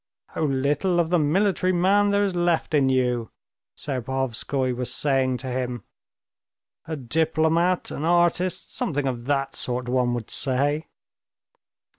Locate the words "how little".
0.29-0.99